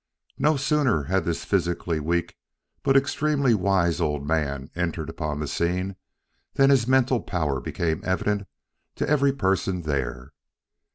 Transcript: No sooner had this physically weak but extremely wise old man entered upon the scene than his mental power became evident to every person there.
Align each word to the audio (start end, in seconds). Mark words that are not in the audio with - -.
No 0.39 0.57
sooner 0.57 1.03
had 1.03 1.25
this 1.25 1.45
physically 1.45 1.99
weak 1.99 2.35
but 2.81 2.97
extremely 2.97 3.53
wise 3.53 4.01
old 4.01 4.25
man 4.27 4.71
entered 4.75 5.11
upon 5.11 5.39
the 5.39 5.47
scene 5.47 5.95
than 6.55 6.71
his 6.71 6.87
mental 6.87 7.21
power 7.21 7.61
became 7.61 8.01
evident 8.03 8.47
to 8.95 9.07
every 9.07 9.31
person 9.31 9.83
there. 9.83 10.33